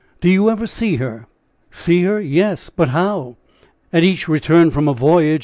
"Do 0.19 0.29
you 0.29 0.49
ever 0.49 0.65
see 0.65 0.95
her?" 0.95 1.27
"See 1.69 2.01
her! 2.05 2.19
yes; 2.19 2.71
but 2.71 2.89
how? 2.89 3.35
at 3.93 4.03
each 4.03 4.27
return 4.27 4.71
from 4.71 4.87
a 4.87 4.95
voyage. 4.95 5.39